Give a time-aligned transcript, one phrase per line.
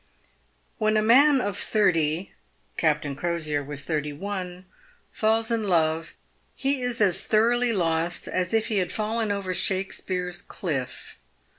[0.79, 2.33] Whet* a man of thirty—
[2.75, 4.65] Captain Crosier was thirty one—
[5.11, 6.15] falls in love,
[6.55, 11.19] he is as thoroughly lost as if he had fallen over Shakspeare's cliff.